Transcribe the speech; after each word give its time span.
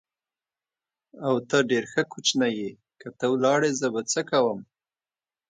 او، 1.25 1.33
ته 1.49 1.57
ډېر 1.69 1.83
ښه 1.91 2.01
کوچنی 2.11 2.51
یې، 2.59 2.69
که 2.99 3.07
ته 3.17 3.25
ولاړې 3.33 3.69
زه 3.79 3.87
به 3.93 4.01
څه 4.11 4.21
کوم؟ 4.29 4.59